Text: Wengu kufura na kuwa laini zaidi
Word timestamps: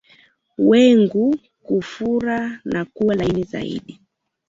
Wengu 0.57 1.39
kufura 1.63 2.59
na 2.65 2.85
kuwa 2.85 3.15
laini 3.15 3.43
zaidi 3.43 3.99